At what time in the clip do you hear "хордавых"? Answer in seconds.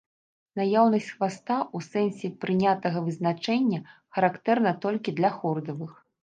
5.37-5.93